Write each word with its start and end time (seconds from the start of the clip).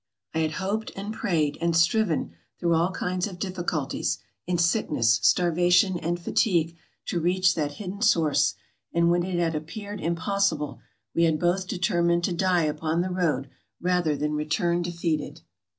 I 0.33 0.39
had 0.39 0.53
hoped, 0.53 0.91
and 0.95 1.13
prayed, 1.13 1.59
and 1.61 1.75
striven 1.77 2.33
through 2.57 2.73
all 2.73 2.89
kinds 2.89 3.27
of 3.27 3.37
difficulties, 3.37 4.17
in 4.47 4.57
sickness, 4.57 5.19
starvation, 5.21 5.95
and 5.99 6.19
fatigue, 6.19 6.75
to 7.05 7.19
reach 7.19 7.53
that 7.53 7.73
hidden 7.73 8.01
source; 8.01 8.55
and 8.91 9.11
when 9.11 9.21
it 9.21 9.37
had 9.37 9.53
appeared 9.53 10.01
impossible, 10.01 10.79
we 11.13 11.25
had 11.25 11.37
both 11.37 11.67
determined 11.67 12.23
to 12.23 12.33
die 12.33 12.63
upon 12.63 13.01
the 13.01 13.11
road 13.11 13.47
rather 13.79 14.17
than 14.17 14.33
return 14.33 14.81
defeated. 14.81 15.41